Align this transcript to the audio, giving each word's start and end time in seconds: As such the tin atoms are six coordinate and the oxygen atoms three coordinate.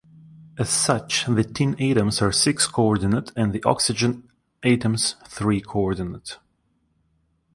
As 0.57 0.67
such 0.67 1.27
the 1.27 1.43
tin 1.43 1.79
atoms 1.79 2.23
are 2.23 2.31
six 2.31 2.65
coordinate 2.65 3.31
and 3.35 3.53
the 3.53 3.61
oxygen 3.65 4.27
atoms 4.63 5.13
three 5.27 5.61
coordinate. 5.61 6.39